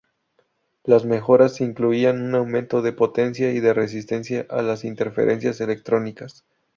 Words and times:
Las 0.83 1.05
mejoras 1.05 1.61
incluían 1.61 2.23
un 2.23 2.33
aumento 2.33 2.81
de 2.81 2.91
potencia 2.91 3.51
y 3.53 3.59
de 3.59 3.71
resistencia 3.71 4.47
a 4.49 4.63
las 4.63 4.83
interferencias 4.83 5.61
electrónicas. 5.61 6.43